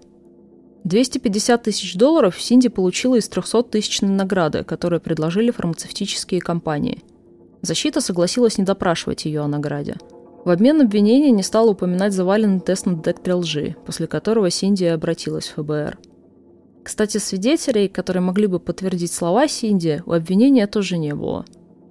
250 0.85 1.63
тысяч 1.63 1.95
долларов 1.95 2.41
Синди 2.41 2.69
получила 2.69 3.15
из 3.15 3.29
300-тысячной 3.29 4.11
награды, 4.11 4.63
которую 4.63 5.01
предложили 5.01 5.51
фармацевтические 5.51 6.39
компании. 6.39 7.03
Защита 7.61 7.99
согласилась 7.99 8.57
не 8.57 8.63
допрашивать 8.63 9.25
ее 9.25 9.41
о 9.41 9.49
награде. 9.49 9.97
В 10.45 10.51
обмен 10.51 10.79
обвинения 10.79 11.31
не 11.31 11.41
стала 11.41 11.71
упоминать 11.71 12.13
заваленный 12.13 12.59
тест 12.59 12.85
на 12.85 12.93
детекторе 12.93 13.33
лжи, 13.33 13.75
после 13.83 14.05
которого 14.05 14.51
Синди 14.51 14.83
обратилась 14.83 15.47
в 15.47 15.55
ФБР. 15.55 15.97
Кстати, 16.83 17.17
свидетелей, 17.17 17.87
которые 17.87 18.21
могли 18.21 18.45
бы 18.45 18.59
подтвердить 18.59 19.11
слова 19.11 19.47
Синди, 19.47 20.03
у 20.05 20.11
обвинения 20.11 20.67
тоже 20.67 20.99
не 20.99 21.15
было. 21.15 21.45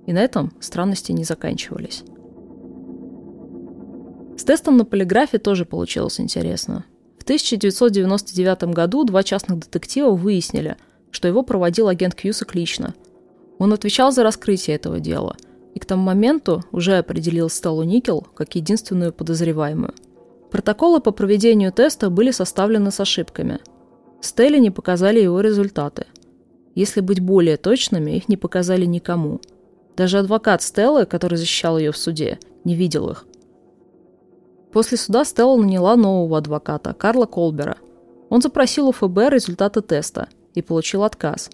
И 0.07 0.13
на 0.13 0.21
этом 0.21 0.53
странности 0.61 1.11
не 1.11 1.25
заканчивались. 1.25 2.05
С 4.37 4.45
тестом 4.45 4.77
на 4.77 4.85
полиграфе 4.85 5.39
тоже 5.39 5.65
получилось 5.65 6.21
интересно. 6.21 6.85
В 7.19 7.25
1999 7.25 8.73
году 8.73 9.03
два 9.03 9.25
частных 9.25 9.59
детектива 9.59 10.11
выяснили, 10.11 10.77
что 11.11 11.27
его 11.27 11.43
проводил 11.43 11.89
агент 11.89 12.15
Кьюсак 12.15 12.55
лично. 12.55 12.95
Он 13.59 13.73
отвечал 13.73 14.13
за 14.13 14.23
раскрытие 14.23 14.77
этого 14.77 15.01
дела, 15.01 15.37
и 15.75 15.81
к 15.81 15.85
тому 15.85 16.03
моменту 16.03 16.63
уже 16.73 16.97
определил 16.97 17.51
Стеллу 17.51 17.83
Никел 17.83 18.27
как 18.35 18.55
единственную 18.55 19.13
подозреваемую. 19.13 19.93
Протоколы 20.51 21.01
по 21.01 21.11
проведению 21.11 21.73
теста 21.73 22.11
были 22.11 22.31
составлены 22.31 22.93
с 22.93 23.01
ошибками. 23.01 23.59
Стелле 24.21 24.61
не 24.61 24.71
показали 24.71 25.21
его 25.21 25.41
результаты. 25.41 26.07
Если 26.77 27.01
быть 27.01 27.21
более 27.21 27.57
точными, 27.57 28.13
их 28.13 28.29
не 28.29 28.37
показали 28.37 28.85
никому. 28.85 29.41
Даже 29.97 30.19
адвокат 30.19 30.63
Стеллы, 30.63 31.07
который 31.07 31.37
защищал 31.39 31.77
ее 31.77 31.93
в 31.93 31.97
суде, 31.97 32.39
не 32.65 32.77
видел 32.77 33.11
их. 33.11 33.27
После 34.73 34.97
суда 34.97 35.25
Стелла 35.25 35.57
наняла 35.57 35.97
нового 35.97 36.39
адвоката, 36.39 36.95
Карла 36.95 37.27
Колбера. 37.27 37.77
Он 38.29 38.41
запросил 38.41 38.89
у 38.89 38.93
ФБР 38.93 39.33
результаты 39.33 39.83
теста 39.83 40.29
и 40.55 40.63
получил 40.63 41.05
отказ. 41.05 41.51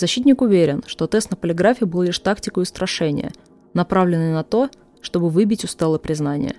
Защитник 0.00 0.40
уверен, 0.40 0.82
что 0.86 1.06
тест 1.06 1.30
на 1.30 1.36
полиграфе 1.36 1.84
был 1.84 2.00
лишь 2.00 2.18
тактикой 2.18 2.62
устрашения, 2.62 3.32
направленной 3.74 4.32
на 4.32 4.42
то, 4.42 4.70
чтобы 5.02 5.28
выбить 5.28 5.64
у 5.64 5.66
Стеллы 5.66 5.98
признание. 5.98 6.54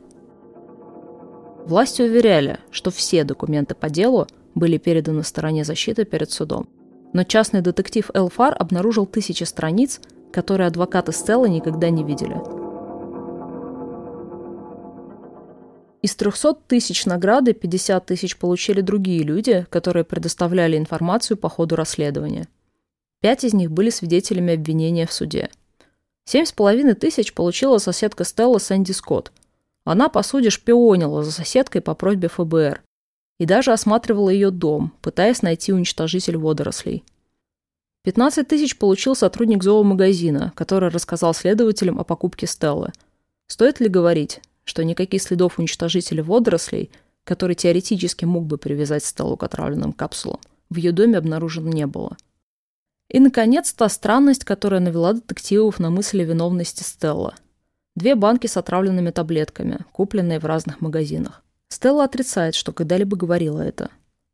Власти 1.65 2.03
уверяли, 2.03 2.59
что 2.69 2.91
все 2.91 3.23
документы 3.23 3.73
по 3.73 3.89
делу 3.89 4.27
были 4.53 4.77
переданы 4.77 5.23
стороне 5.23 5.63
защиты 5.63 6.05
перед 6.05 6.29
судом. 6.29 6.69
Но 7.13 7.23
частный 7.23 7.61
детектив 7.61 8.11
Элфар 8.13 8.55
обнаружил 8.59 9.07
тысячи 9.07 9.43
страниц, 9.43 10.01
которые 10.31 10.67
адвокаты 10.67 11.11
Стеллы 11.11 11.49
никогда 11.49 11.89
не 11.89 12.03
видели– 12.03 12.37
Из 16.01 16.15
300 16.15 16.55
тысяч 16.67 17.05
награды 17.05 17.53
50 17.53 18.07
тысяч 18.07 18.35
получили 18.35 18.81
другие 18.81 19.21
люди, 19.21 19.67
которые 19.69 20.03
предоставляли 20.03 20.75
информацию 20.75 21.37
по 21.37 21.47
ходу 21.47 21.75
расследования. 21.75 22.47
Пять 23.21 23.43
из 23.43 23.53
них 23.53 23.71
были 23.71 23.91
свидетелями 23.91 24.55
обвинения 24.55 25.05
в 25.05 25.13
суде. 25.13 25.49
Семь 26.25 26.45
с 26.45 26.51
половиной 26.51 26.95
тысяч 26.95 27.33
получила 27.33 27.77
соседка 27.77 28.23
Стелла 28.23 28.57
Сэнди 28.57 28.91
Скотт. 28.91 29.31
Она, 29.83 30.09
по 30.09 30.23
сути, 30.23 30.49
шпионила 30.49 31.23
за 31.23 31.31
соседкой 31.31 31.81
по 31.81 31.93
просьбе 31.93 32.29
ФБР 32.29 32.81
и 33.39 33.45
даже 33.45 33.71
осматривала 33.71 34.29
ее 34.29 34.49
дом, 34.49 34.93
пытаясь 35.01 35.43
найти 35.43 35.71
уничтожитель 35.71 36.37
водорослей. 36.37 37.03
15 38.03 38.47
тысяч 38.47 38.77
получил 38.77 39.15
сотрудник 39.15 39.63
зоомагазина, 39.63 40.51
который 40.55 40.89
рассказал 40.89 41.35
следователям 41.35 41.99
о 41.99 42.03
покупке 42.03 42.47
Стеллы. 42.47 42.91
Стоит 43.45 43.79
ли 43.79 43.87
говорить, 43.87 44.41
что 44.63 44.83
никаких 44.83 45.21
следов 45.21 45.59
уничтожителя 45.59 46.23
водорослей, 46.23 46.89
который 47.23 47.55
теоретически 47.55 48.25
мог 48.25 48.45
бы 48.45 48.57
привязать 48.57 49.03
Стеллу 49.03 49.37
к 49.37 49.43
отравленным 49.43 49.93
капсулам, 49.93 50.39
в 50.71 50.77
ее 50.77 50.91
доме 50.91 51.17
обнаружено 51.17 51.69
не 51.69 51.85
было. 51.85 52.17
И, 53.11 53.19
наконец, 53.19 53.73
та 53.73 53.89
странность, 53.89 54.45
которая 54.45 54.79
навела 54.79 55.11
детективов 55.11 55.79
на 55.79 55.89
мысли 55.89 56.21
о 56.21 56.25
виновности 56.25 56.83
Стелла. 56.83 57.35
Две 57.93 58.15
банки 58.15 58.47
с 58.47 58.55
отравленными 58.55 59.11
таблетками, 59.11 59.79
купленные 59.91 60.39
в 60.39 60.45
разных 60.45 60.79
магазинах. 60.79 61.43
Стелла 61.67 62.05
отрицает, 62.05 62.55
что 62.55 62.71
когда-либо 62.71 63.17
говорила 63.17 63.59
это. 63.59 63.89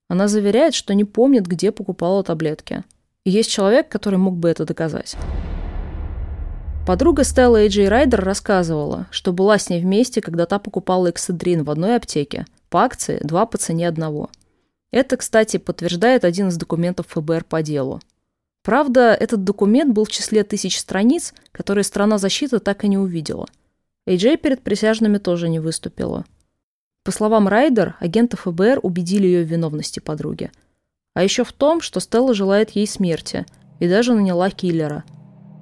Она 0.10 0.28
заверяет, 0.28 0.76
что 0.76 0.94
не 0.94 1.06
помнит, 1.06 1.48
где 1.48 1.72
покупала 1.72 2.24
таблетки. 2.24 2.84
И 3.24 3.32
есть 3.32 3.50
человек, 3.50 3.90
который 3.90 4.20
мог 4.20 4.38
бы 4.38 4.48
это 4.48 4.64
доказать. 4.64 5.16
Подруга 6.86 7.24
Стелла 7.24 7.58
Эйджей 7.58 7.90
Райдер 7.90 8.24
рассказывала, 8.24 9.08
что 9.10 9.34
была 9.34 9.58
с 9.58 9.72
ней 9.72 9.82
вместе, 9.82 10.22
когда 10.22 10.46
та 10.46 10.60
покупала 10.60 11.10
экседрин 11.10 11.64
в 11.64 11.72
одной 11.72 11.96
аптеке. 11.96 12.46
По 12.70 12.84
акции 12.84 13.20
два 13.24 13.48
по 13.48 13.58
цене 13.58 13.88
одного. 13.88 14.30
Это, 14.92 15.18
кстати, 15.18 15.58
подтверждает 15.58 16.24
один 16.24 16.50
из 16.50 16.58
документов 16.58 17.08
ФБР 17.10 17.44
по 17.44 17.64
делу. 17.64 18.02
Правда, 18.68 19.14
этот 19.14 19.46
документ 19.46 19.94
был 19.94 20.04
в 20.04 20.10
числе 20.10 20.44
тысяч 20.44 20.78
страниц, 20.78 21.34
которые 21.54 21.86
страна 21.86 22.18
защиты 22.18 22.60
так 22.60 22.84
и 22.84 22.90
не 22.90 22.98
увидела. 22.98 23.48
Эйджей 24.06 24.36
перед 24.36 24.62
присяжными 24.62 25.20
тоже 25.20 25.48
не 25.48 25.62
выступила. 25.62 26.26
По 27.06 27.12
словам 27.12 27.48
Райдер, 27.48 27.96
агенты 28.02 28.36
ФБР 28.36 28.82
убедили 28.84 29.26
ее 29.26 29.46
в 29.46 29.48
виновности 29.48 30.02
подруги. 30.02 30.52
А 31.14 31.24
еще 31.24 31.46
в 31.46 31.54
том, 31.54 31.80
что 31.80 32.02
Стелла 32.02 32.34
желает 32.34 32.72
ей 32.72 32.88
смерти 32.88 33.46
и 33.80 33.88
даже 33.88 34.14
наняла 34.14 34.50
киллера– 34.50 35.06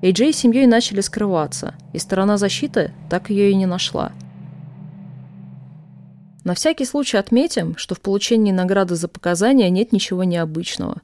Эйджей 0.01 0.33
с 0.33 0.37
семьей 0.37 0.67
начали 0.67 1.01
скрываться, 1.01 1.73
и 1.93 1.99
сторона 1.99 2.37
защиты 2.37 2.91
так 3.09 3.29
ее 3.29 3.51
и 3.51 3.55
не 3.55 3.65
нашла. 3.65 4.11
На 6.43 6.53
всякий 6.53 6.85
случай 6.85 7.17
отметим, 7.17 7.75
что 7.77 7.95
в 7.95 8.01
получении 8.01 8.51
награды 8.51 8.95
за 8.95 9.07
показания 9.07 9.69
нет 9.69 9.93
ничего 9.93 10.23
необычного. 10.23 11.01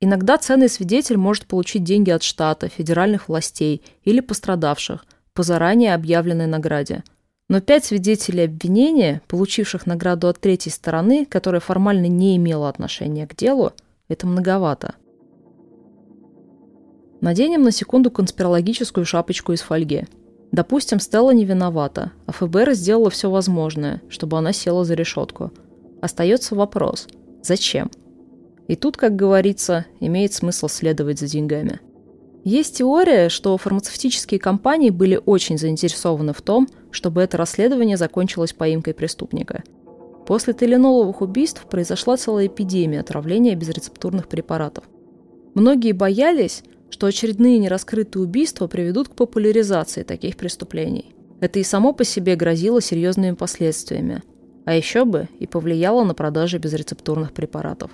Иногда 0.00 0.38
ценный 0.38 0.68
свидетель 0.68 1.16
может 1.16 1.46
получить 1.46 1.84
деньги 1.84 2.10
от 2.10 2.22
штата, 2.22 2.68
федеральных 2.68 3.28
властей 3.28 3.82
или 4.04 4.20
пострадавших 4.20 5.04
по 5.34 5.42
заранее 5.42 5.94
объявленной 5.94 6.46
награде. 6.46 7.02
Но 7.48 7.60
пять 7.60 7.84
свидетелей 7.84 8.44
обвинения, 8.44 9.22
получивших 9.26 9.86
награду 9.86 10.28
от 10.28 10.38
третьей 10.38 10.72
стороны, 10.72 11.26
которая 11.26 11.60
формально 11.60 12.06
не 12.06 12.36
имела 12.36 12.68
отношения 12.68 13.26
к 13.26 13.34
делу, 13.34 13.72
это 14.08 14.26
многовато– 14.26 14.94
Наденем 17.20 17.62
на 17.62 17.72
секунду 17.72 18.10
конспирологическую 18.12 19.04
шапочку 19.04 19.52
из 19.52 19.60
фольги. 19.60 20.04
Допустим, 20.52 21.00
Стелла 21.00 21.32
не 21.32 21.44
виновата, 21.44 22.12
а 22.26 22.32
ФБР 22.32 22.74
сделала 22.74 23.10
все 23.10 23.28
возможное, 23.28 24.02
чтобы 24.08 24.38
она 24.38 24.52
села 24.52 24.84
за 24.84 24.94
решетку. 24.94 25.52
Остается 26.00 26.54
вопрос– 26.54 27.08
зачем? 27.42 27.90
И 28.68 28.76
тут, 28.76 28.96
как 28.96 29.16
говорится, 29.16 29.86
имеет 29.98 30.32
смысл 30.32 30.68
следовать 30.68 31.18
за 31.18 31.26
деньгами. 31.26 31.80
Есть 32.44 32.78
теория, 32.78 33.28
что 33.28 33.56
фармацевтические 33.56 34.38
компании 34.38 34.90
были 34.90 35.20
очень 35.24 35.58
заинтересованы 35.58 36.32
в 36.32 36.42
том, 36.42 36.68
чтобы 36.90 37.22
это 37.22 37.36
расследование 37.36 37.96
закончилось 37.96 38.52
поимкой 38.52 38.94
преступника. 38.94 39.64
После 40.26 40.52
теленоловых 40.52 41.22
убийств 41.22 41.66
произошла 41.68 42.16
целая 42.16 42.46
эпидемия 42.46 43.00
отравления 43.00 43.54
безрецептурных 43.54 44.28
препаратов. 44.28 44.84
Многие 45.54 45.92
боялись, 45.92 46.62
что 46.90 47.06
очередные 47.06 47.58
нераскрытые 47.58 48.22
убийства 48.22 48.66
приведут 48.66 49.08
к 49.08 49.14
популяризации 49.14 50.02
таких 50.02 50.36
преступлений. 50.36 51.14
Это 51.40 51.58
и 51.58 51.62
само 51.62 51.92
по 51.92 52.04
себе 52.04 52.36
грозило 52.36 52.80
серьезными 52.82 53.34
последствиями. 53.34 54.22
А 54.64 54.74
еще 54.74 55.04
бы 55.04 55.28
и 55.38 55.46
повлияло 55.46 56.04
на 56.04 56.14
продажи 56.14 56.58
безрецептурных 56.58 57.32
препаратов. 57.32 57.90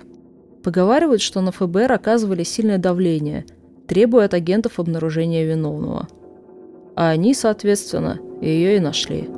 Поговаривают, 0.65 1.21
что 1.21 1.41
на 1.41 1.51
ФБР 1.51 1.91
оказывали 1.91 2.41
сильное 2.41 2.79
давление, 2.79 3.45
требуя 3.87 4.25
от 4.25 4.33
агентов 4.33 4.79
обнаружения 4.79 5.45
виновного. 5.45 6.07
А 6.95 7.09
они, 7.09 7.35
соответственно, 7.35 8.19
ее 8.41 8.77
и 8.77 8.79
нашли. 8.79 9.29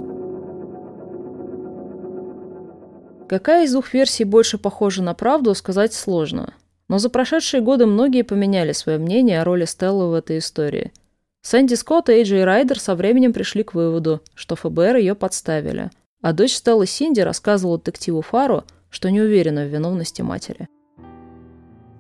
Какая 3.28 3.66
из 3.66 3.74
двух 3.74 3.94
версий 3.94 4.24
больше 4.24 4.58
похожа 4.58 5.04
на 5.04 5.14
правду, 5.14 5.54
сказать 5.54 5.94
сложно. 5.94 6.54
Но 6.88 6.98
за 6.98 7.10
прошедшие 7.10 7.60
годы 7.60 7.88
многие 7.88 8.22
поменяли 8.22 8.72
свое 8.72 8.98
мнение 8.98 9.42
о 9.42 9.44
роли 9.44 9.66
Стеллы 9.66 10.10
в 10.10 10.14
этой 10.14 10.38
истории. 10.38 10.94
Сэнди 11.42 11.74
Скотт 11.74 12.08
и 12.08 12.14
Эйджей 12.14 12.46
Райдер 12.46 12.80
со 12.80 12.96
временем 12.96 13.34
пришли 13.34 13.64
к 13.64 13.74
выводу, 13.74 14.22
что 14.34 14.56
ФБР 14.56 14.96
ее 14.96 15.14
подставили. 15.14 15.92
А 16.22 16.32
дочь 16.32 16.54
Стеллы 16.54 16.88
Синди 16.88 17.20
рассказывала 17.20 17.78
детективу 17.78 18.22
Фару, 18.22 18.64
что 18.90 19.12
не 19.12 19.20
уверена 19.20 19.66
в 19.66 19.68
виновности 19.68 20.22
матери. 20.22 20.70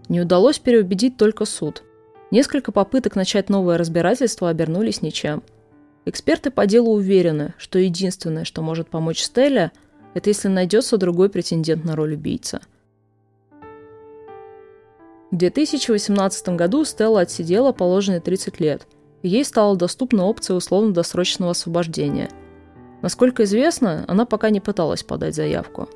Не 0.10 0.22
удалось 0.22 0.60
переубедить 0.60 1.18
только 1.18 1.46
суд. 1.46 1.84
Несколько 2.32 2.72
попыток 2.72 3.16
начать 3.16 3.50
новое 3.50 3.78
разбирательство 3.78 4.50
обернулись 4.50 5.02
ничем. 5.02 5.44
Эксперты 6.06 6.52
по 6.52 6.66
делу 6.66 6.94
уверены, 6.94 7.54
что 7.58 7.80
единственное, 7.80 8.46
что 8.46 8.62
может 8.62 8.90
помочь 8.90 9.22
Стелле, 9.22 9.72
это 10.14 10.30
если 10.30 10.48
найдется 10.48 10.98
другой 10.98 11.30
претендент 11.30 11.84
на 11.84 11.96
роль 11.96 12.14
убийцы. 12.14 12.62
В 15.32 15.36
2018 15.36 16.50
году 16.50 16.86
Стелла 16.86 17.22
отсидела 17.22 17.74
положенные 17.74 18.22
30 18.22 18.62
лет, 18.62 18.88
и 19.24 19.28
ей 19.28 19.44
стала 19.44 19.76
доступна 19.76 20.26
опция 20.26 20.56
условно-досрочного 20.56 21.52
освобождения. 21.52 22.30
Насколько 23.02 23.44
известно, 23.44 24.06
она 24.08 24.26
пока 24.26 24.50
не 24.50 24.62
пыталась 24.62 25.04
подать 25.04 25.36
заявку. 25.36 25.90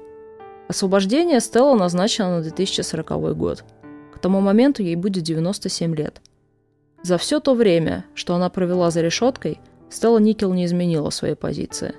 Освобождение 0.68 1.40
Стелла 1.40 1.78
назначено 1.78 2.38
на 2.38 2.42
2040 2.42 3.38
год– 3.38 3.64
тому 4.22 4.40
моменту 4.40 4.84
ей 4.84 4.96
будет 4.96 5.24
97 5.24 5.96
лет. 5.96 6.22
За 7.04 7.18
все 7.18 7.40
то 7.40 7.54
время, 7.54 8.06
что 8.14 8.36
она 8.36 8.50
провела 8.50 8.92
за 8.92 9.02
решеткой, 9.02 9.60
Стелла 9.90 10.20
Никел 10.20 10.54
не 10.54 10.66
изменила 10.66 11.10
своей 11.10 11.36
позиции. 11.36 11.96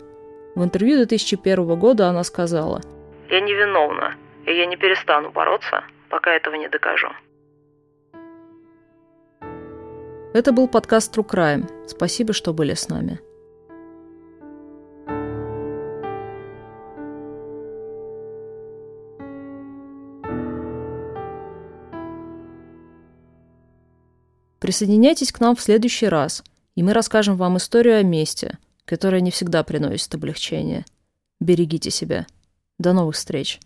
В 0.54 0.62
интервью 0.62 0.96
2001 0.96 1.78
года 1.78 2.08
она 2.08 2.24
сказала 2.24 2.80
«Я 3.28 3.40
невиновна, 3.40 4.14
и 4.46 4.52
я 4.56 4.66
не 4.66 4.76
перестану 4.76 5.30
бороться, 5.30 5.84
пока 6.08 6.32
этого 6.32 6.54
не 6.54 6.68
докажу». 6.68 7.08
Это 10.34 10.52
был 10.52 10.68
подкаст 10.68 11.16
True 11.16 11.26
Crime. 11.28 11.70
Спасибо, 11.86 12.32
что 12.32 12.54
были 12.54 12.72
с 12.74 12.88
нами. 12.88 13.20
Присоединяйтесь 24.62 25.32
к 25.32 25.40
нам 25.40 25.56
в 25.56 25.60
следующий 25.60 26.06
раз, 26.06 26.44
и 26.76 26.84
мы 26.84 26.92
расскажем 26.92 27.36
вам 27.36 27.56
историю 27.56 27.98
о 27.98 28.04
месте, 28.04 28.58
которая 28.84 29.20
не 29.20 29.32
всегда 29.32 29.64
приносит 29.64 30.14
облегчение. 30.14 30.84
Берегите 31.40 31.90
себя. 31.90 32.28
До 32.78 32.92
новых 32.92 33.16
встреч! 33.16 33.58